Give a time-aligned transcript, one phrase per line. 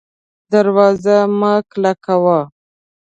[0.51, 2.39] دروازه مه کلکه وه